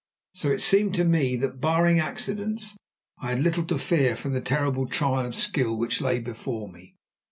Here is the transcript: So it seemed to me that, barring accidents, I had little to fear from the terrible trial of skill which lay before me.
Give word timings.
So 0.33 0.49
it 0.49 0.61
seemed 0.63 0.95
to 0.95 1.03
me 1.05 1.35
that, 1.35 1.61
barring 1.61 1.99
accidents, 1.99 2.75
I 3.19 3.29
had 3.29 3.39
little 3.39 3.63
to 3.65 3.77
fear 3.77 4.15
from 4.15 4.33
the 4.33 4.41
terrible 4.41 4.87
trial 4.87 5.27
of 5.27 5.35
skill 5.35 5.77
which 5.77 6.01
lay 6.01 6.17
before 6.17 6.67
me. 6.71 6.95